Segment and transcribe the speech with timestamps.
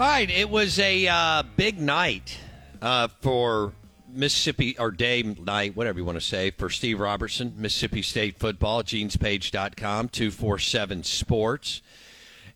[0.00, 2.38] All right, it was a uh, big night
[2.80, 3.72] uh, for
[4.08, 8.84] Mississippi or day night, whatever you want to say, for Steve Robertson, Mississippi State football,
[8.84, 11.82] genespage.com, 247 Sports.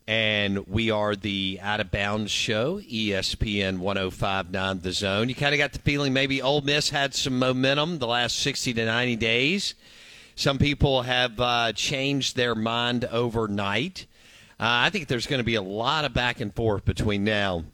[0.06, 5.28] And we are the Out of Bounds show, ESPN 1059 The Zone.
[5.28, 8.72] You kind of got the feeling maybe Ole Miss had some momentum the last 60
[8.74, 9.74] to 90 days.
[10.36, 14.06] Some people have uh, changed their mind overnight.
[14.62, 17.64] Uh, I think there's going to be a lot of back and forth between now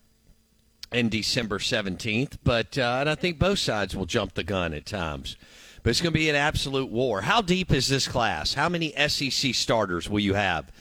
[0.91, 4.87] and December 17th, but uh, and I think both sides will jump the gun at
[4.87, 5.37] times.
[5.83, 7.21] But it's going to be an absolute war.
[7.21, 8.55] How deep is this class?
[8.55, 10.73] How many SEC starters will you have?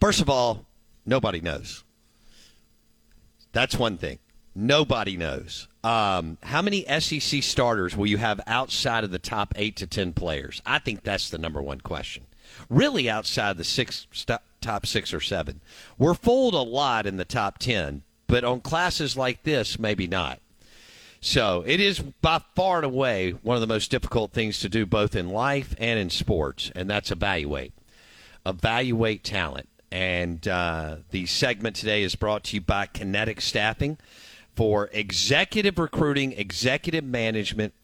[0.00, 0.64] First of all,
[1.04, 1.84] nobody knows.
[3.52, 4.20] That's one thing.
[4.54, 5.68] Nobody knows.
[5.84, 10.14] Um, how many SEC starters will you have outside of the top eight to ten
[10.14, 10.62] players?
[10.64, 12.24] I think that's the number one question.
[12.70, 15.60] Really, outside the six st- top six or seven,
[15.98, 20.40] we're fooled a lot in the top ten, but on classes like this, maybe not.
[21.20, 24.86] So it is by far and away one of the most difficult things to do,
[24.86, 27.72] both in life and in sports, and that's evaluate.
[28.44, 29.68] Evaluate talent.
[29.92, 33.98] And uh, the segment today is brought to you by Kinetic Staffing
[34.56, 37.74] for executive recruiting, executive management,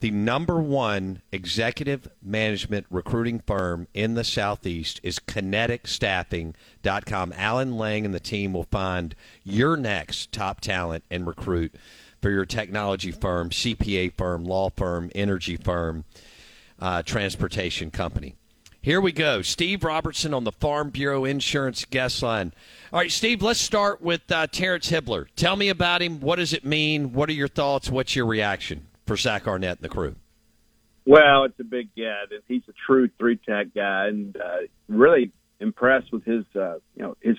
[0.00, 7.32] the number one executive management recruiting firm in the Southeast is kineticstaffing.com.
[7.34, 11.74] Alan Lang and the team will find your next top talent and recruit
[12.20, 16.04] for your technology firm, CPA firm, law firm, energy firm,
[16.78, 18.34] uh, transportation company.
[18.82, 19.40] Here we go.
[19.42, 22.52] Steve Robertson on the Farm Bureau Insurance guest line.
[22.92, 25.26] All right, Steve, let's start with uh, Terrence Hibbler.
[25.34, 26.20] Tell me about him.
[26.20, 27.12] What does it mean?
[27.12, 27.90] What are your thoughts?
[27.90, 30.16] What's your reaction for Zach Arnett and the crew?
[31.06, 36.12] Well, it's a big get, he's a true three tech guy, and uh, really impressed
[36.12, 37.36] with his, uh, you know, his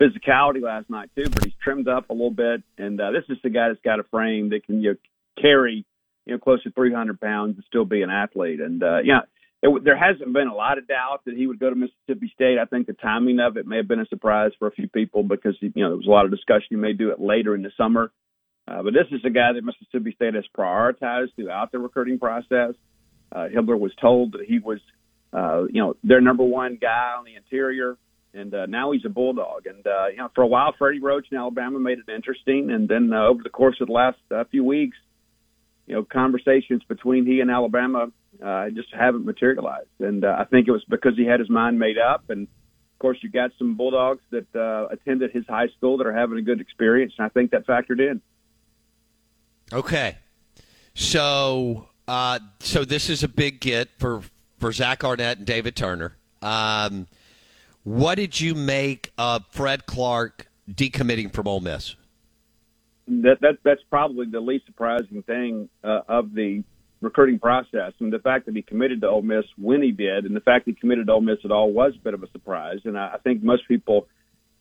[0.00, 1.28] physicality last night too.
[1.28, 4.00] But he's trimmed up a little bit, and uh, this is the guy that's got
[4.00, 4.96] a frame that can you know,
[5.40, 5.84] carry,
[6.24, 8.60] you know, close to 300 pounds and still be an athlete.
[8.60, 9.20] And uh, yeah,
[9.62, 12.56] it, there hasn't been a lot of doubt that he would go to Mississippi State.
[12.58, 15.22] I think the timing of it may have been a surprise for a few people
[15.22, 17.62] because you know there was a lot of discussion he may do it later in
[17.62, 18.10] the summer.
[18.68, 22.74] Uh, but this is a guy that Mississippi State has prioritized throughout the recruiting process.
[23.30, 24.80] Uh, Hibbler was told that he was,
[25.32, 27.96] uh, you know, their number one guy on the interior,
[28.34, 29.66] and uh, now he's a bulldog.
[29.66, 32.88] And uh, you know, for a while, Freddie Roach in Alabama made it interesting, and
[32.88, 34.96] then uh, over the course of the last uh, few weeks,
[35.86, 38.08] you know, conversations between he and Alabama
[38.44, 39.88] uh, just haven't materialized.
[40.00, 42.42] And uh, I think it was because he had his mind made up, and
[42.96, 46.38] of course, you got some bulldogs that uh, attended his high school that are having
[46.38, 48.22] a good experience, and I think that factored in.
[49.72, 50.18] Okay.
[50.94, 54.22] So, uh, so this is a big get for
[54.58, 56.16] for Zach Arnett and David Turner.
[56.40, 57.06] Um,
[57.82, 61.96] what did you make of Fred Clark decommitting from Ole Miss?
[63.06, 66.64] that, that that's probably the least surprising thing uh, of the
[67.00, 70.34] recruiting process, and the fact that he committed to Ole Miss when he did, and
[70.34, 72.80] the fact he committed to Ole Miss at all was a bit of a surprise.
[72.84, 74.08] And I, I think most people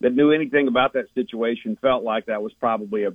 [0.02, 3.14] that knew anything about that situation felt like that was probably a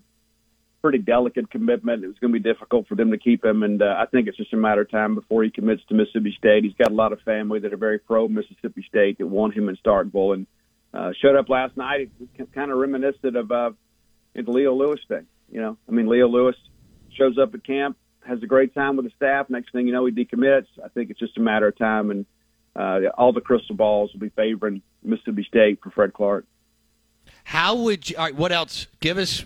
[0.81, 2.05] pretty delicate commitment.
[2.05, 4.29] It was going to be difficult for them to keep him, and uh, I think
[4.29, 6.65] it's just a matter of time before he commits to Mississippi State.
[6.65, 9.69] He's got a lot of family that are very pro Mississippi State that want him
[9.69, 10.47] in Starkville, and
[10.93, 12.11] uh, showed up last night.
[12.39, 13.71] It kind of reminiscent of uh,
[14.35, 15.27] the Leo Lewis thing.
[15.51, 16.57] You know, I mean, Leo Lewis
[17.17, 17.97] shows up at camp,
[18.27, 19.51] has a great time with the staff.
[19.51, 20.67] Next thing you know, he decommits.
[20.83, 22.27] I think it's just a matter of time, and
[22.77, 26.47] uh, all the crystal balls will be favoring Mississippi State for Fred Clark.
[27.45, 28.17] How would you?
[28.17, 28.87] All right, what else?
[29.01, 29.45] Give us.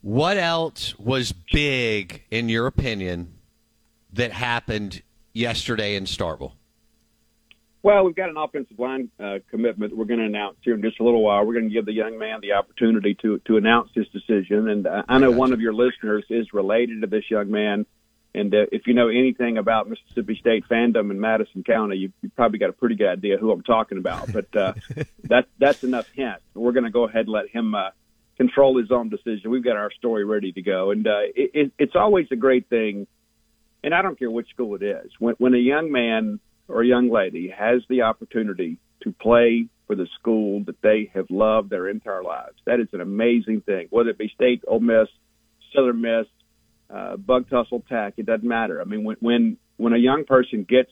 [0.00, 3.34] What else was big in your opinion
[4.12, 5.02] that happened
[5.32, 6.52] yesterday in Starkville?
[7.82, 10.98] Well, we've got an offensive line uh, commitment we're going to announce here in just
[11.00, 11.44] a little while.
[11.44, 14.86] We're going to give the young man the opportunity to to announce his decision, and
[14.86, 17.86] uh, I know one of your listeners is related to this young man.
[18.34, 22.30] And uh, if you know anything about Mississippi State fandom in Madison County, you, you
[22.36, 24.32] probably got a pretty good idea who I'm talking about.
[24.32, 24.74] But uh,
[25.24, 26.40] that that's enough hint.
[26.54, 27.90] We're going to go ahead and let him uh,
[28.38, 29.50] control his own decision.
[29.50, 32.68] We've got our story ready to go, and uh, it, it, it's always a great
[32.70, 33.06] thing.
[33.84, 35.10] And I don't care which school it is.
[35.18, 39.94] When when a young man or a young lady has the opportunity to play for
[39.94, 43.88] the school that they have loved their entire lives, that is an amazing thing.
[43.90, 45.08] Whether it be State, Ole Miss,
[45.74, 46.26] Southern Miss,
[46.90, 48.80] uh, Bug Tussle Tech, it doesn't matter.
[48.80, 50.90] I mean, when when when a young person gets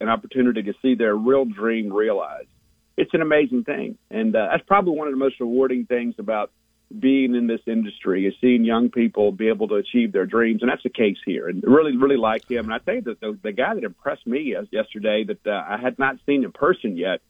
[0.00, 2.48] an opportunity to see their real dream realized,
[2.96, 6.52] it's an amazing thing, and uh, that's probably one of the most rewarding things about
[6.96, 10.70] being in this industry is seeing young people be able to achieve their dreams, and
[10.70, 11.48] that's the case here.
[11.48, 12.64] And really, really like him.
[12.64, 15.98] And I think that the, the guy that impressed me yesterday that uh, I had
[15.98, 17.20] not seen in person yet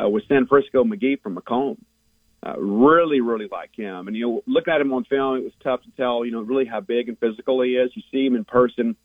[0.00, 1.78] uh, was San Frisco McGee from McComb.
[2.44, 4.08] Uh, really, really like him.
[4.08, 6.24] And you know, looking at him on film, it was tough to tell.
[6.24, 7.90] You know, really how big and physical he is.
[7.94, 8.96] You see him in person.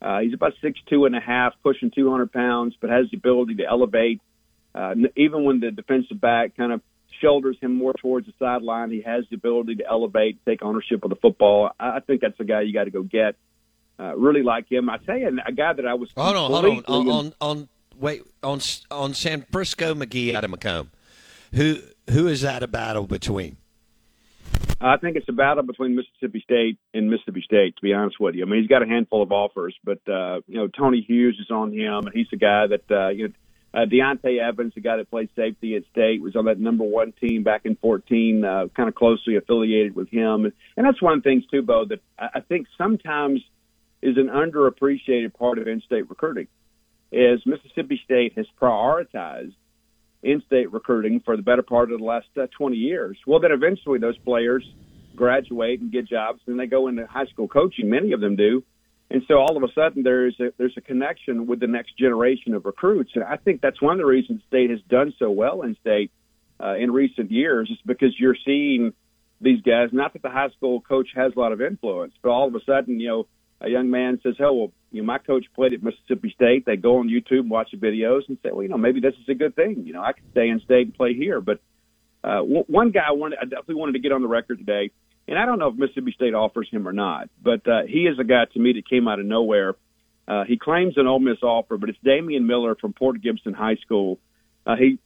[0.00, 3.56] Uh, he's about six two and a half, pushing 200 pounds, but has the ability
[3.56, 4.20] to elevate.
[4.74, 6.80] Uh, even when the defensive back kind of
[7.20, 8.90] shoulders him more towards the sideline.
[8.90, 11.70] He has the ability to elevate, take ownership of the football.
[11.78, 13.36] I think that's the guy you got to go get.
[13.98, 14.88] Uh, really like him.
[14.88, 16.10] I tell you, a guy that I was.
[16.16, 17.68] Hold on, hold on, on, on, on,
[17.98, 18.60] wait, on
[18.90, 20.88] on San Frisco McGee out of McComb.
[21.54, 21.78] Who
[22.10, 23.58] who is that a battle between?
[24.80, 27.76] I think it's a battle between Mississippi State and Mississippi State.
[27.76, 30.40] To be honest with you, I mean he's got a handful of offers, but uh,
[30.48, 33.34] you know Tony Hughes is on him, and he's a guy that uh, you know
[33.74, 37.12] uh, Deontay Evans, the guy that played safety at State, was on that number one
[37.12, 40.44] team back in 14, uh, kind of closely affiliated with him.
[40.76, 43.40] And, that's one things, too, Bo, that I think sometimes
[44.02, 46.48] is an underappreciated part of in-state recruiting
[47.12, 49.54] is Mississippi State has prioritized
[50.22, 53.18] in-state recruiting for the better part of the last uh, 20 years.
[53.26, 54.64] Well, then eventually those players
[55.14, 57.90] graduate and get jobs, and they go into high school coaching.
[57.90, 58.64] Many of them do.
[59.12, 62.54] And so all of a sudden there's a, there's a connection with the next generation
[62.54, 63.10] of recruits.
[63.14, 66.10] And I think that's one of the reasons state has done so well in state
[66.58, 68.94] uh, in recent years is because you're seeing
[69.38, 72.48] these guys, not that the high school coach has a lot of influence, but all
[72.48, 73.26] of a sudden, you know,
[73.60, 76.64] a young man says, oh, well, you know, my coach played at Mississippi State.
[76.64, 79.14] They go on YouTube and watch the videos and say, well, you know, maybe this
[79.20, 79.84] is a good thing.
[79.84, 81.42] You know, I could stay in state and play here.
[81.42, 81.60] But
[82.24, 84.90] uh, one guy I wanted, I definitely wanted to get on the record today
[85.28, 88.18] and I don't know if Mississippi State offers him or not, but uh, he is
[88.18, 89.74] a guy to me that came out of nowhere.
[90.26, 93.76] Uh, he claims an Ole Miss offer, but it's Damian Miller from Port Gibson High
[93.76, 94.18] School.
[94.66, 94.98] Uh, he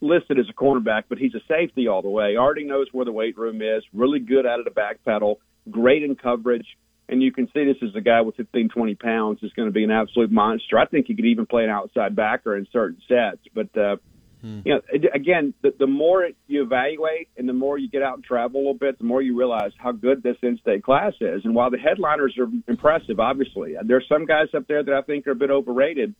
[0.00, 2.36] listed as a cornerback, but he's a safety all the way.
[2.36, 3.82] Already knows where the weight room is.
[3.92, 5.40] Really good out of the back pedal.
[5.70, 6.66] Great in coverage.
[7.08, 9.72] And you can see this is a guy with 15, 20 pounds is going to
[9.72, 10.78] be an absolute monster.
[10.78, 13.40] I think he could even play an outside backer in certain sets.
[13.54, 13.96] But uh,
[14.40, 14.60] Hmm.
[14.64, 14.80] You know,
[15.14, 18.62] again, the, the more you evaluate and the more you get out and travel a
[18.62, 21.44] little bit, the more you realize how good this in-state class is.
[21.44, 25.26] And while the headliners are impressive, obviously, there's some guys up there that I think
[25.26, 26.14] are a bit overrated,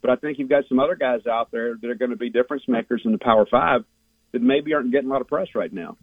[0.00, 2.30] but I think you've got some other guys out there that are going to be
[2.30, 3.84] difference makers in the Power Five
[4.32, 5.96] that maybe aren't getting a lot of press right now.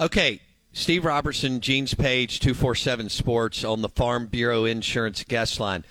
[0.00, 0.40] Okay,
[0.72, 5.84] Steve Robertson, Gene's Page, 247 Sports on the Farm Bureau Insurance guest line.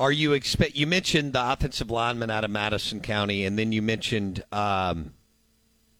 [0.00, 0.76] Are you expect?
[0.76, 5.12] You mentioned the offensive lineman out of Madison County, and then you mentioned, um,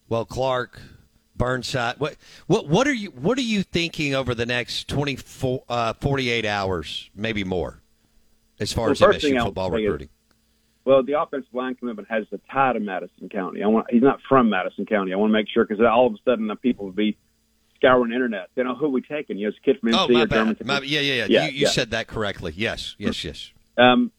[0.09, 0.81] well, Clark,
[1.35, 1.99] Burnside.
[1.99, 2.17] What
[2.47, 7.11] what what are you what are you thinking over the next 24, uh, 48 hours,
[7.15, 7.83] maybe more,
[8.59, 10.07] as far well, as MSU football recruiting?
[10.07, 10.35] Is,
[10.83, 13.61] well, the offensive line commitment has a tie to Madison County.
[13.61, 15.13] I want he's not from Madison County.
[15.13, 17.19] I want to make sure because all of a sudden the people will be
[17.75, 18.49] scouring the internet.
[18.55, 19.37] You know who are we taking?
[19.37, 20.65] You know, it's kid from NC oh, my or bad.
[20.65, 21.25] My, yeah, yeah, yeah.
[21.29, 21.69] yeah you, you yeah.
[21.69, 22.51] said that correctly.
[22.57, 23.51] Yes, yes, yes.
[23.77, 24.11] Um,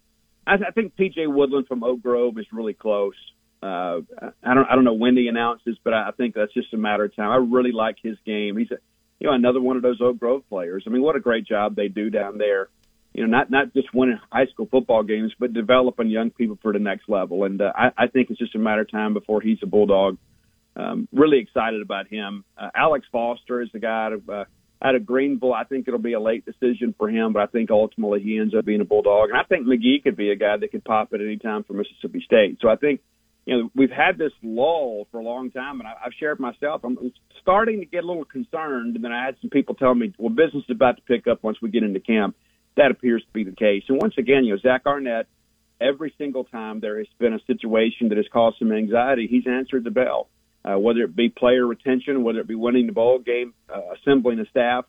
[0.47, 3.14] I, I think PJ Woodland from Oak Grove is really close.
[3.62, 4.00] Uh,
[4.42, 7.04] I don't I don't know when he announces, but I think that's just a matter
[7.04, 7.30] of time.
[7.30, 8.56] I really like his game.
[8.56, 8.78] He's a
[9.21, 10.85] you know another one of those Oak Grove players.
[10.87, 12.68] I mean, what a great job they do down there.
[13.14, 16.73] You know, not not just winning high school football games, but developing young people for
[16.73, 17.44] the next level.
[17.44, 20.18] And uh, I, I think it's just a matter of time before he's a Bulldog
[20.76, 22.44] um, really excited about him.
[22.56, 24.44] Uh, Alex Foster is the guy uh,
[24.83, 25.55] out of Greenville.
[25.55, 28.55] I think it'll be a late decision for him, but I think ultimately he ends
[28.55, 29.31] up being a Bulldog.
[29.31, 31.75] And I think McGee could be a guy that could pop at any time for
[31.75, 32.59] Mississippi State.
[32.61, 33.01] So I think,
[33.47, 36.83] you know, we've had this lull for a long time, and I, I've shared myself.
[36.85, 40.12] I'm starting to get a little concerned, and then I had some people tell me,
[40.19, 42.37] well, business is about to pick up once we get into camp.
[42.77, 43.85] That appears to be the case.
[43.89, 45.27] And once again, you know, Zach Arnett,
[45.81, 49.85] every single time there has been a situation that has caused some anxiety, he's answered
[49.85, 50.29] the bell
[50.64, 54.38] uh, whether it be player retention, whether it be winning the ball game, uh, assembling
[54.38, 54.85] the staff.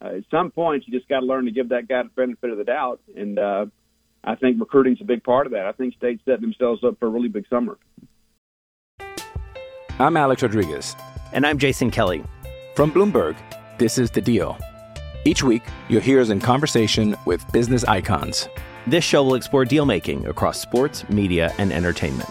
[0.00, 2.50] Uh, at some point, you just got to learn to give that guy the benefit
[2.50, 3.66] of the doubt, and uh,
[4.22, 5.66] I think recruiting's a big part of that.
[5.66, 7.78] I think states set themselves up for a really big summer.
[9.98, 10.94] I'm Alex Rodriguez.
[11.32, 12.22] And I'm Jason Kelly.
[12.74, 13.36] From Bloomberg,
[13.78, 14.56] this is The Deal.
[15.24, 18.48] Each week, you'll hear us in conversation with business icons.
[18.86, 22.30] This show will explore deal making across sports, media, and entertainment.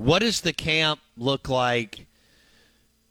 [0.00, 2.06] What does the camp look like?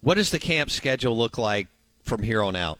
[0.01, 1.67] What does the camp schedule look like
[2.01, 2.79] from here on out?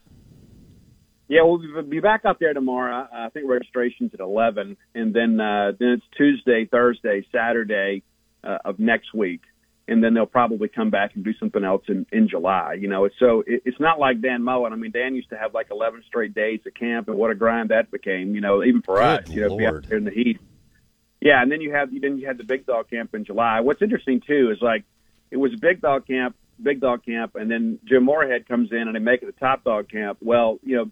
[1.28, 3.08] Yeah, we'll be back out there tomorrow.
[3.14, 8.02] I think registration's at 11, and then uh, then it's Tuesday, Thursday, Saturday
[8.44, 9.42] uh, of next week,
[9.88, 12.78] and then they'll probably come back and do something else in in July.
[12.80, 14.74] You know, so it, it's not like Dan Mullen.
[14.74, 17.36] I mean, Dan used to have like 11 straight days at camp, and what a
[17.36, 18.34] grind that became.
[18.34, 20.40] You know, even for Good us, you know, to be out there in the heat.
[21.22, 23.60] Yeah, and then you have you then you had the big dog camp in July.
[23.60, 24.84] What's interesting too is like
[25.32, 28.96] it was big dog camp, big dog camp, and then Jim Moorhead comes in and
[28.96, 30.20] they make it a top dog camp.
[30.22, 30.92] Well, you know,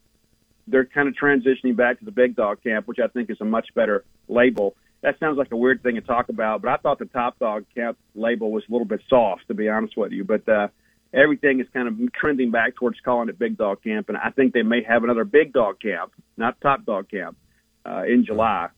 [0.68, 3.46] they're kind of transitioning back to the big dog camp, which I think is a
[3.46, 4.76] much better label.
[5.02, 7.66] That sounds like a weird thing to talk about, but I thought the top dog
[7.74, 10.26] camp label was a little bit soft, to be honest with you.
[10.26, 10.68] But uh,
[11.14, 14.54] everything is kind of trending back towards calling it big dog camp, and I think
[14.54, 17.38] they may have another big dog camp, not top dog camp,
[17.86, 18.70] uh, in July.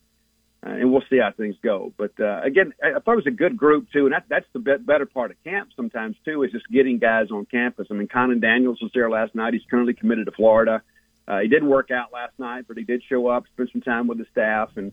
[0.64, 1.92] Uh, and we'll see how things go.
[1.96, 4.58] But uh, again, I thought it was a good group too, and that, that's the
[4.58, 7.86] be- better part of camp sometimes too is just getting guys on campus.
[7.90, 9.54] I mean, Kahnen Daniels was there last night.
[9.54, 10.82] He's currently committed to Florida.
[11.26, 14.06] Uh, he didn't work out last night, but he did show up, spend some time
[14.06, 14.92] with the staff, and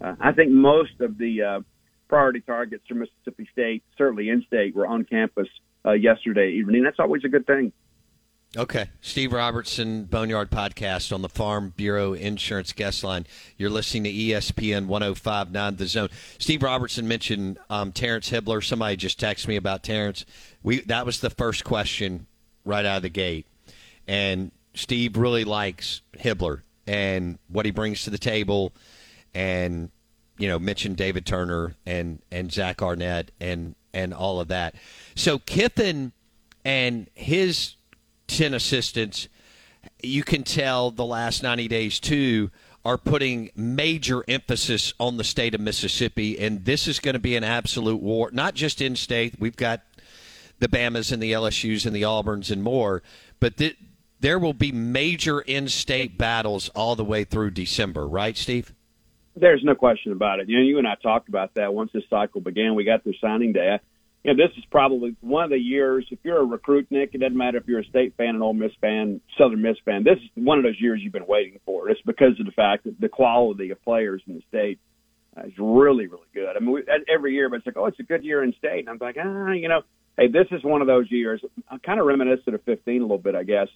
[0.00, 1.60] uh, I think most of the uh,
[2.08, 5.48] priority targets for Mississippi State, certainly in state, were on campus
[5.84, 6.82] uh, yesterday evening.
[6.82, 7.72] That's always a good thing.
[8.56, 8.88] Okay.
[9.00, 13.26] Steve Robertson, Boneyard Podcast on the Farm Bureau Insurance Guest Line.
[13.56, 16.08] You're listening to ESPN 1059 The Zone.
[16.38, 18.62] Steve Robertson mentioned um, Terrence Hibbler.
[18.62, 20.24] Somebody just texted me about Terrence.
[20.62, 22.26] We That was the first question
[22.64, 23.46] right out of the gate.
[24.06, 28.72] And Steve really likes Hibbler and what he brings to the table
[29.34, 29.90] and
[30.38, 34.74] you know mentioned David Turner and and Zach Arnett and and all of that.
[35.16, 36.12] So Kiffin
[36.64, 37.74] and his
[38.26, 39.28] ten assistants,
[40.02, 42.50] you can tell the last ninety days too
[42.84, 47.34] are putting major emphasis on the state of Mississippi, and this is going to be
[47.34, 48.30] an absolute war.
[48.30, 49.80] Not just in state, we've got
[50.58, 53.02] the Bamas and the LSU's and the Auburns and more,
[53.40, 53.76] but th-
[54.20, 58.72] there will be major in-state battles all the way through December, right, Steve?
[59.36, 60.48] There's no question about it.
[60.48, 62.74] You know, you and I talked about that once this cycle began.
[62.74, 63.80] We got through signing day.
[64.24, 66.06] You know, this is probably one of the years.
[66.10, 68.54] If you're a recruit, Nick, it doesn't matter if you're a state fan, an Ole
[68.54, 70.02] Miss fan, Southern Miss fan.
[70.02, 71.90] This is one of those years you've been waiting for.
[71.90, 74.78] It's because of the fact that the quality of players in the state
[75.36, 76.56] uh, is really, really good.
[76.56, 78.80] I mean, we, every year, but it's like, oh, it's a good year in state.
[78.80, 79.82] And I'm like, ah, you know,
[80.16, 81.42] hey, this is one of those years.
[81.68, 83.68] I'm kind of reminiscent of 15 a little bit, I guess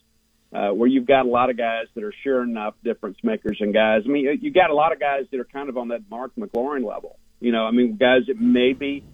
[0.53, 3.75] uh, where you've got a lot of guys that are sure enough difference makers and
[3.75, 4.03] guys.
[4.05, 6.09] I mean, you- you got a lot of guys that are kind of on that
[6.11, 7.19] Mark McLaurin level.
[7.41, 9.05] You know, I mean, guys that maybe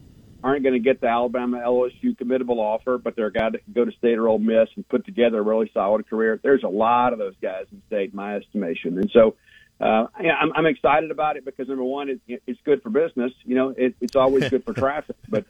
[0.45, 3.73] aren't going to get the Alabama LSU committable offer, but they're a guy that can
[3.73, 6.39] go to State or Ole Miss and put together a really solid career.
[6.41, 9.35] There's a lot of those guys in State, in my estimation, and so.
[9.81, 13.33] Uh, yeah, I'm, I'm excited about it because number one, it, it's good for business.
[13.45, 15.47] You know, it, it's always good for traffic, but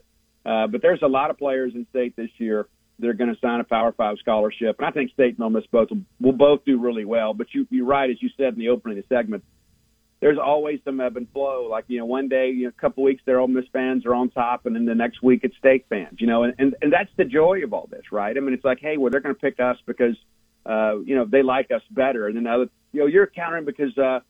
[0.46, 2.66] uh, but there's a lot of players in state this year
[3.00, 5.50] that are going to sign a Power Five scholarship, and I think State and Ole
[5.50, 7.34] Miss both will, will both do really well.
[7.34, 9.44] But you, you're right, as you said in the opening of the segment,
[10.24, 11.68] there's always some ebb and flow.
[11.70, 14.14] Like you know, one day, you know, a couple weeks, their Ole Miss fans are
[14.14, 16.16] on top, and then the next week it's State fans.
[16.18, 18.34] You know, and and, and that's the joy of all this, right?
[18.34, 20.16] I mean, it's like, hey, well, they're going to pick us because
[20.64, 23.96] uh, you know they like us better, and then other, you know, you're countering because.
[23.98, 24.20] uh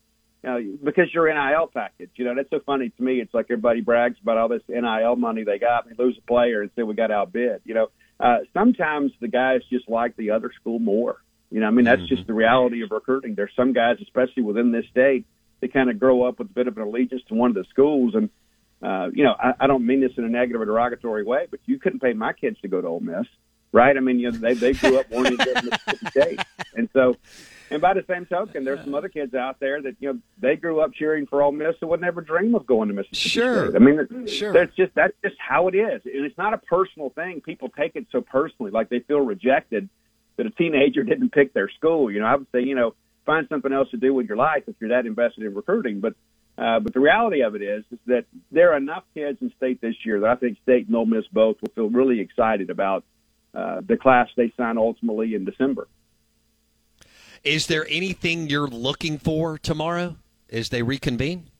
[0.42, 3.18] you know, because your NIL package, you know, that's so funny to me.
[3.18, 5.88] It's like everybody brags about all this NIL money they got.
[5.88, 7.62] They lose a player and say we got outbid.
[7.64, 7.86] You know,
[8.20, 11.22] uh, sometimes the guys just like the other school more.
[11.50, 12.14] You know, I mean, that's mm-hmm.
[12.14, 13.34] just the reality of recruiting.
[13.34, 15.24] There's some guys, especially within this state,
[15.64, 17.64] they kind of grow up with a bit of an allegiance to one of the
[17.70, 18.14] schools.
[18.14, 18.28] And,
[18.82, 21.60] uh, you know, I, I don't mean this in a negative or derogatory way, but
[21.64, 23.26] you couldn't pay my kids to go to Ole Miss,
[23.72, 23.96] right?
[23.96, 26.40] I mean, you know, they, they grew up wanting to go to Mississippi State.
[26.74, 27.16] And so,
[27.70, 30.56] and by the same token, there's some other kids out there that you know they
[30.56, 33.70] grew up cheering for Ole Miss and would never dream of going to Mississippi sure.
[33.70, 33.76] State.
[33.76, 34.52] I mean, sure.
[34.52, 37.40] That's just that's just how it is, and it's not a personal thing.
[37.40, 39.88] People take it so personally, like they feel rejected
[40.36, 42.10] that a teenager didn't pick their school.
[42.10, 44.64] You know, I would say, you know, find something else to do with your life
[44.66, 46.00] if you're that invested in recruiting.
[46.00, 46.14] But
[46.56, 49.80] uh, but the reality of it is, is that there are enough kids in state
[49.80, 53.04] this year that I think state and Ole Miss both will feel really excited about
[53.54, 55.88] uh, the class they sign ultimately in December.
[57.42, 60.16] Is there anything you're looking for tomorrow
[60.50, 61.50] as they reconvene?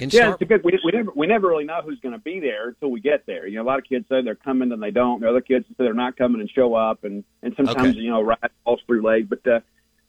[0.00, 0.62] In yeah, good.
[0.62, 3.26] We, we never we never really know who's going to be there until we get
[3.26, 3.48] there.
[3.48, 5.20] You know, a lot of kids say they're coming and they don't.
[5.20, 7.98] The other kids say they're not coming and show up, and and sometimes okay.
[7.98, 9.28] you know ride falls through late.
[9.28, 9.60] But uh,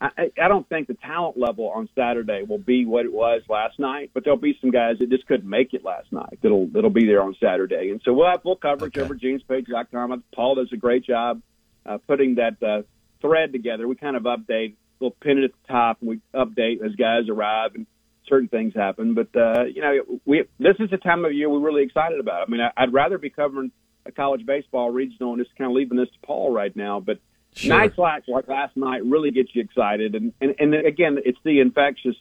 [0.01, 3.79] I, I don't think the talent level on Saturday will be what it was last
[3.79, 4.11] night.
[4.13, 7.05] But there'll be some guys that just couldn't make it last night that'll that'll be
[7.05, 9.03] there on Saturday, and so we'll have full coverage okay.
[9.03, 10.23] over genespage.com.
[10.33, 11.41] Paul does a great job
[11.85, 12.83] uh, putting that uh,
[13.21, 13.87] thread together.
[13.87, 17.29] We kind of update, we'll pin it at the top, and we update as guys
[17.29, 17.85] arrive and
[18.27, 19.15] certain things happen.
[19.15, 22.47] But uh, you know, we this is the time of year we're really excited about.
[22.47, 23.71] I mean, I, I'd rather be covering
[24.05, 27.19] a college baseball regional and just kind of leaving this to Paul right now, but.
[27.55, 27.77] Sure.
[27.77, 31.59] Nights like like last night really get you excited, and, and and again, it's the
[31.59, 32.15] infectious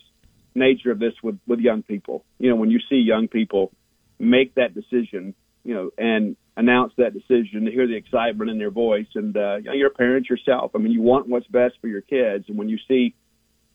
[0.54, 2.25] nature of this with with young people.
[2.38, 3.73] You know, when you see young people
[4.18, 8.70] make that decision, you know, and announce that decision, to hear the excitement in their
[8.70, 10.73] voice, and uh, you know, you're a parent yourself.
[10.75, 13.14] I mean, you want what's best for your kids, and when you see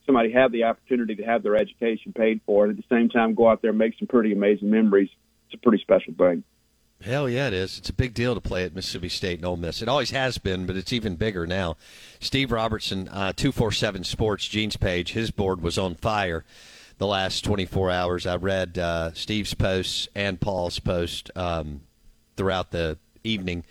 [0.06, 3.36] somebody have the opportunity to have their education paid for, and at the same time
[3.36, 5.10] go out there and make some pretty amazing memories,
[5.45, 6.43] it's a pretty special thing.
[7.03, 7.77] Hell yeah, it is.
[7.77, 9.81] It's a big deal to play at Mississippi State and Ole Miss.
[9.81, 11.75] It always has been, but it's even bigger now.
[12.19, 15.11] Steve Robertson, uh, two four seven Sports, Gene's page.
[15.11, 16.45] His board was on fire
[16.97, 18.25] the last twenty four hours.
[18.25, 21.29] I read uh, Steve's posts and Paul's post.
[21.35, 21.81] Um,
[22.35, 23.63] throughout the evening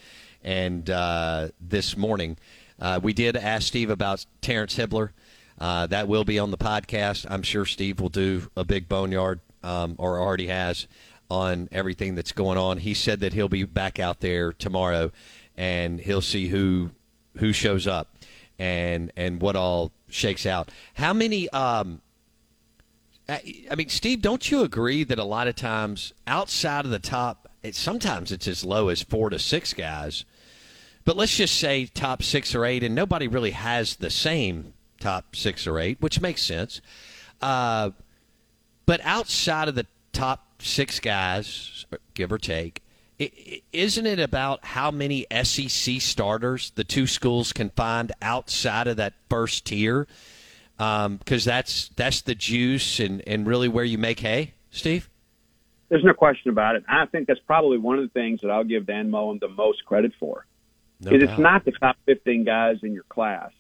[0.43, 2.37] and uh, this morning.
[2.81, 5.11] Uh, we did ask Steve about Terrence Hibbler.
[5.59, 7.27] Uh, that will be on the podcast.
[7.29, 10.89] I'm sure Steve will do a big boneyard, um, or already has,
[11.33, 12.77] on everything that's going on.
[12.79, 15.11] He said that he'll be back out there tomorrow,
[15.57, 16.91] and he'll see who
[17.39, 18.15] who shows up
[18.59, 20.71] and and what all shakes out.
[20.95, 21.49] How many?
[21.49, 22.03] Um,
[23.29, 27.49] I mean, Steve, don't you agree that a lot of times outside of the top
[27.63, 30.25] it, sometimes it's as low as four to six guys.
[31.05, 35.35] But let's just say top six or eight, and nobody really has the same top
[35.35, 36.81] six or eight, which makes sense.
[37.41, 37.91] Uh,
[38.87, 42.83] but outside of the top six guys, give or take,
[43.73, 49.15] isn't it about how many SEC starters the two schools can find outside of that
[49.29, 50.07] first tier?
[50.77, 51.21] Because um,
[51.51, 55.09] that's that's the juice and, and really where you make hay, Steve.
[55.89, 56.85] There's no question about it.
[56.89, 59.85] I think that's probably one of the things that I'll give Dan Mullen the most
[59.85, 60.47] credit for.
[61.01, 63.51] No it's not the top 15 guys in your class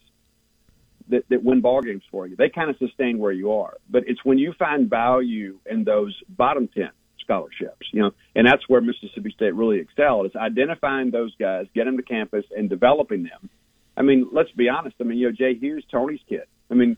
[1.12, 2.36] that, that win ball games for you.
[2.36, 6.14] They kind of sustain where you are, but it's when you find value in those
[6.28, 11.34] bottom 10 scholarships, you know, and that's where Mississippi State really excelled is identifying those
[11.36, 13.48] guys, get them to campus, and developing them.
[13.96, 14.96] I mean, let's be honest.
[15.00, 16.44] I mean, you know, Jay Hughes, Tony's kid.
[16.70, 16.96] I mean,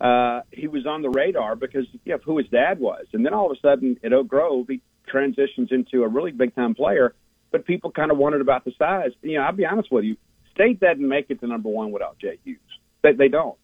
[0.00, 3.06] uh, he was on the radar because of who his dad was.
[3.12, 6.54] And then all of a sudden at Oak Grove, he transitions into a really big
[6.54, 7.14] time player,
[7.52, 9.12] but people kind of wondered about the size.
[9.22, 10.16] You know, I'll be honest with you,
[10.52, 12.58] State doesn't make it to number one without Jay Hughes.
[13.04, 13.58] They, they don't.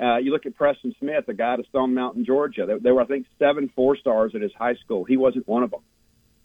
[0.00, 2.64] Uh, you look at Preston Smith, a guy at Stone Mountain, Georgia.
[2.66, 5.04] There, there were, I think, seven four stars at his high school.
[5.04, 5.82] He wasn't one of them.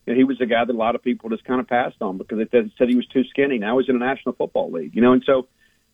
[0.06, 2.02] You know, he was a guy that a lot of people just kind of passed
[2.02, 3.60] on because they said he was too skinny.
[3.60, 5.48] Now he's in a National Football League, you know, and so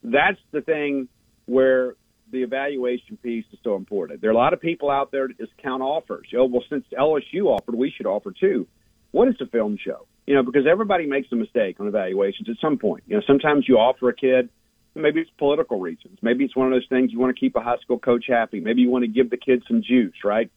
[0.04, 1.08] that's the thing
[1.46, 1.96] where
[2.32, 4.22] the evaluation piece is so important.
[4.22, 6.28] There are a lot of people out there that just count offers.
[6.36, 8.68] Oh, well, since LSU offered, we should offer too.
[9.12, 10.08] What is the film show?
[10.26, 13.04] You know, because everybody makes a mistake on evaluations at some point.
[13.08, 14.50] You know, sometimes you offer a kid,
[14.96, 16.18] maybe it's political reasons.
[16.22, 18.60] Maybe it's one of those things you want to keep a high school coach happy.
[18.60, 20.50] Maybe you want to give the kids some juice, right?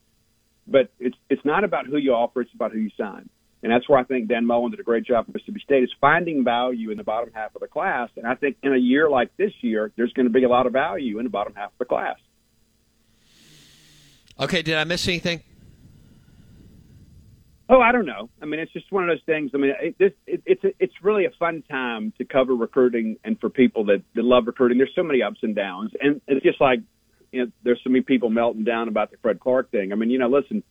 [0.66, 3.29] But it's it's not about who you offer; it's about who you sign.
[3.62, 5.90] And that's where I think Dan Mullen did a great job at Mississippi State is
[6.01, 8.09] finding value in the bottom half of the class.
[8.16, 10.66] And I think in a year like this year, there's going to be a lot
[10.66, 12.16] of value in the bottom half of the class.
[14.38, 15.42] Okay, did I miss anything?
[17.70, 18.31] Oh, I don't know.
[18.40, 19.50] I mean, it's just one of those things.
[19.54, 23.16] I mean, it, this it, it's a, it's really a fun time to cover recruiting,
[23.24, 26.42] and for people that, that love recruiting, there's so many ups and downs, and it's
[26.44, 26.81] just like
[27.31, 29.92] you know, there's so many people melting down about the Fred Clark thing.
[29.92, 30.62] I mean, you know, listen,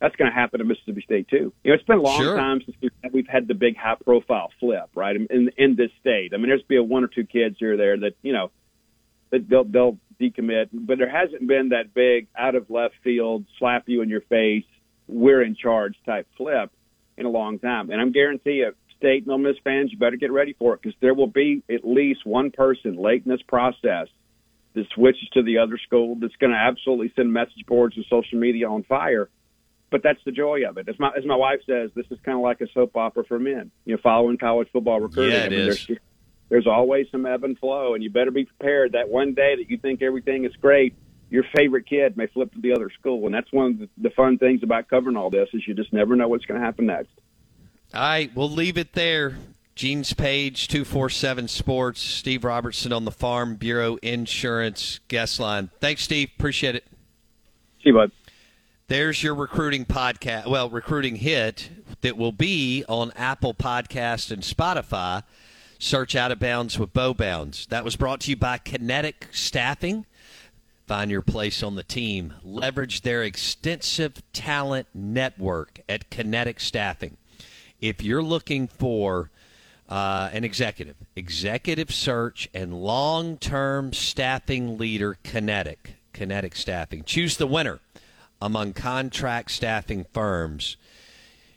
[0.00, 1.52] that's going to happen to Mississippi State too.
[1.64, 2.36] You know, it's been a long Sure.
[2.36, 5.16] time since we've, we've had the big high profile flip, right?
[5.16, 7.76] In, in in this state, I mean, there's been one or two kids here or
[7.76, 8.50] there that you know
[9.30, 13.88] that they'll they'll decommit, but there hasn't been that big out of left field slap
[13.88, 14.64] you in your face,
[15.08, 16.70] we're in charge type flip
[17.16, 17.90] in a long time.
[17.90, 20.82] And I'm guarantee you, State and Ole Miss fans, you better get ready for it
[20.82, 24.08] because there will be at least one person late in this process
[24.74, 28.38] that switches to the other school that's going to absolutely send message boards and social
[28.38, 29.28] media on fire.
[29.90, 30.88] But that's the joy of it.
[30.88, 33.38] As my as my wife says, this is kind of like a soap opera for
[33.38, 33.70] men.
[33.86, 35.32] You know, following college football recruiting.
[35.32, 35.86] Yeah, it I mean, is.
[35.86, 35.98] There's,
[36.50, 39.70] there's always some ebb and flow, and you better be prepared that one day that
[39.70, 40.94] you think everything is great,
[41.30, 44.38] your favorite kid may flip to the other school, and that's one of the, fun
[44.38, 47.10] things about covering all this is you just never know what's going to happen next.
[47.94, 49.36] All right, we'll leave it there.
[49.74, 55.70] Gene's Page, 247 Sports, Steve Robertson on the Farm Bureau Insurance guest line.
[55.80, 56.30] Thanks, Steve.
[56.36, 56.84] Appreciate it.
[57.82, 58.10] See you, bud.
[58.88, 65.22] There's your recruiting podcast, well, recruiting hit that will be on Apple Podcast and Spotify.
[65.78, 67.66] Search Out of Bounds with Bo Bounds.
[67.66, 70.06] That was brought to you by Kinetic Staffing.
[70.88, 72.32] Find your place on the team.
[72.42, 77.18] Leverage their extensive talent network at Kinetic Staffing.
[77.78, 79.30] If you're looking for
[79.86, 87.04] uh, an executive, executive search, and long term staffing leader, Kinetic, Kinetic Staffing.
[87.04, 87.80] Choose the winner
[88.40, 90.78] among contract staffing firms.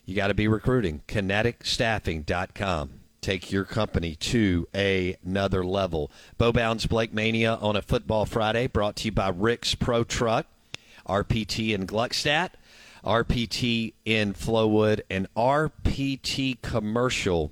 [0.06, 1.04] You got to be recruiting.
[1.08, 3.01] KineticStaffing.com.
[3.21, 6.10] Take your company to another level.
[6.39, 10.47] Bo Bounds Blake Mania on a Football Friday, brought to you by Rick's Pro Truck,
[11.07, 12.53] RPT in Gluckstadt,
[13.05, 17.51] RPT in Flowwood, and RPT Commercial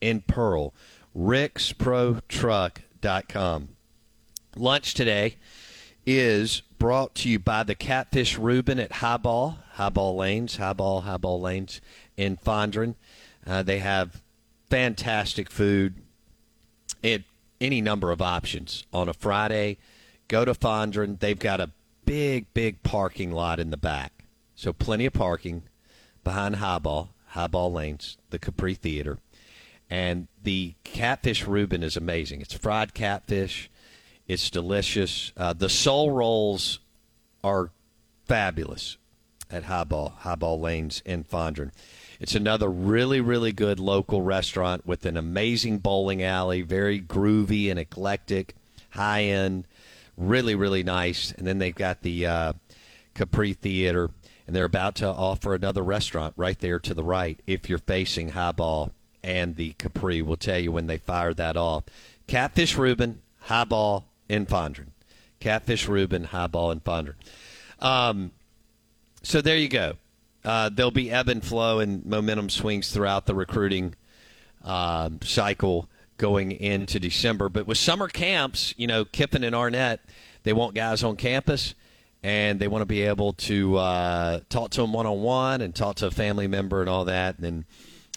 [0.00, 0.72] in Pearl.
[1.16, 3.68] RicksProTruck.com.
[4.54, 5.34] Lunch today
[6.06, 11.80] is brought to you by the Catfish Reuben at Highball, Highball Lanes, Highball, Highball Lanes
[12.16, 12.94] in Fondren.
[13.44, 14.22] Uh, they have
[14.70, 15.94] fantastic food
[17.02, 17.22] at
[17.60, 19.78] any number of options on a Friday.
[20.28, 21.18] Go to Fondren.
[21.18, 21.70] They've got a
[22.04, 24.24] big, big parking lot in the back.
[24.54, 25.62] So plenty of parking
[26.24, 29.18] behind Highball, Highball Lanes, the Capri Theater.
[29.90, 32.42] And the catfish Reuben is amazing.
[32.42, 33.70] It's fried catfish.
[34.26, 35.32] It's delicious.
[35.36, 36.80] Uh, the soul rolls
[37.42, 37.70] are
[38.26, 38.98] fabulous
[39.50, 41.70] at Highball, Highball Lanes in Fondren.
[42.20, 47.78] It's another really, really good local restaurant with an amazing bowling alley, very groovy and
[47.78, 48.54] eclectic,
[48.90, 49.66] high end,
[50.16, 51.32] really, really nice.
[51.32, 52.52] And then they've got the uh,
[53.14, 54.10] Capri Theater,
[54.46, 58.30] and they're about to offer another restaurant right there to the right if you're facing
[58.30, 60.20] Highball and the Capri.
[60.20, 61.84] We'll tell you when they fire that off.
[62.26, 64.88] Catfish Reuben, Highball in Fondren.
[65.40, 67.14] Catfish Reuben, Highball in Fondren.
[67.78, 68.32] Um,
[69.22, 69.94] so there you go.
[70.44, 73.94] Uh, there'll be ebb and flow and momentum swings throughout the recruiting
[74.64, 77.48] um, cycle going into December.
[77.48, 80.00] But with summer camps, you know, Kiffin and Arnett,
[80.42, 81.74] they want guys on campus
[82.22, 85.74] and they want to be able to uh, talk to them one on one and
[85.74, 87.64] talk to a family member and all that, and then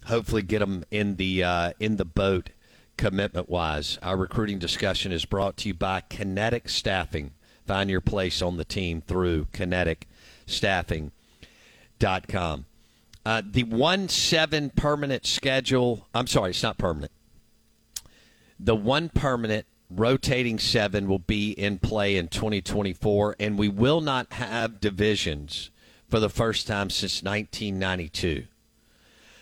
[0.05, 2.49] hopefully get them in the uh, in the boat
[2.97, 3.99] commitment wise.
[4.01, 7.31] Our recruiting discussion is brought to you by Kinetic Staffing.
[7.65, 9.47] Find your place on the team through
[12.01, 12.65] kineticstaffing.com.
[13.23, 17.11] Uh, the 1 7 permanent schedule, I'm sorry, it's not permanent.
[18.59, 24.33] The one permanent rotating seven will be in play in 2024, and we will not
[24.33, 25.71] have divisions
[26.07, 28.45] for the first time since 1992.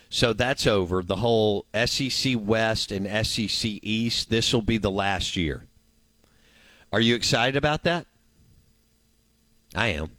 [0.08, 1.02] So that's over.
[1.02, 5.66] The whole SEC West and SEC East, this will be the last year.
[6.92, 8.06] Are you excited about that?
[9.74, 10.16] I am.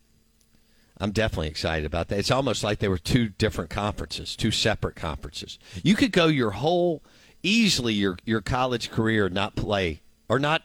[1.02, 2.20] I'm definitely excited about that.
[2.20, 5.58] It's almost like they were two different conferences, two separate conferences.
[5.84, 7.02] You could go your whole
[7.44, 10.62] easily your your college career not play or not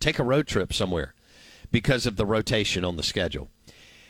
[0.00, 1.14] take a road trip somewhere
[1.70, 3.48] because of the rotation on the schedule.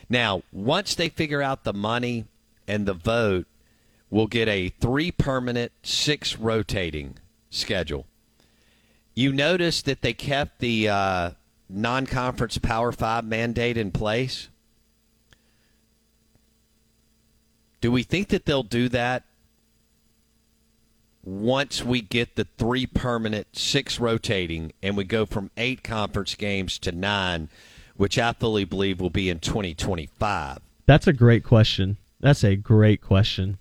[0.09, 2.25] Now, once they figure out the money
[2.67, 3.47] and the vote,
[4.11, 8.07] we'll get a three permanent, six rotating schedule.
[9.15, 11.31] You notice that they kept the uh,
[11.69, 14.49] non conference Power Five mandate in place.
[17.83, 19.25] Do we think that they'll do that
[21.23, 26.79] once we get the three permanent, six rotating, and we go from eight conference games
[26.79, 27.51] to nine
[27.97, 30.59] which I fully believe will be in 2025.
[30.87, 31.99] That's a great question.
[32.21, 33.59] That's a great question.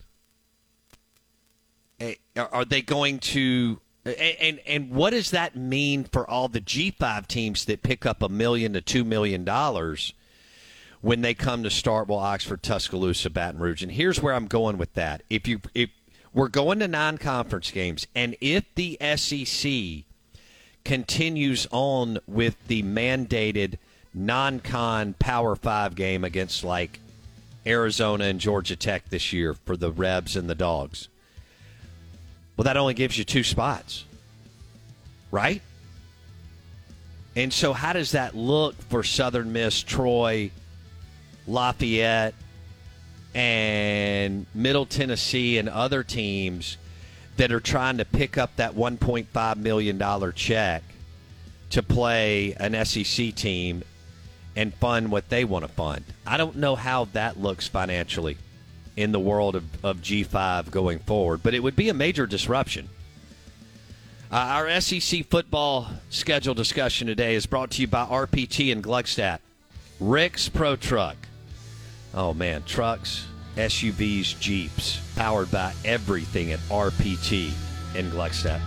[2.35, 7.27] Are they going to and, and and what does that mean for all the G5
[7.27, 10.13] teams that pick up a million to 2 million dollars
[11.01, 13.83] when they come to Starkville, Oxford, Tuscaloosa, Baton Rouge?
[13.83, 15.23] And here's where I'm going with that.
[15.29, 15.89] If you if
[16.33, 20.05] we're going to non-conference games and if the SEC
[20.85, 23.77] continues on with the mandated
[24.13, 26.99] non-con Power 5 game against like
[27.65, 31.07] Arizona and Georgia Tech this year for the Rebs and the Dogs.
[32.57, 34.05] Well, that only gives you two spots,
[35.31, 35.61] right?
[37.35, 40.51] And so, how does that look for Southern Miss, Troy,
[41.47, 42.33] Lafayette,
[43.33, 46.77] and Middle Tennessee and other teams
[47.37, 50.83] that are trying to pick up that $1.5 million check
[51.69, 53.83] to play an SEC team
[54.55, 56.03] and fund what they want to fund?
[56.27, 58.37] I don't know how that looks financially
[58.97, 62.89] in the world of, of G5 going forward, but it would be a major disruption.
[64.29, 69.39] Uh, our SEC football schedule discussion today is brought to you by RPT and Gluckstadt.
[69.99, 71.15] Rick's Pro Truck.
[72.13, 77.51] Oh man, trucks, SUVs, Jeeps, powered by everything at RPT
[77.95, 78.61] in Gluckstadt.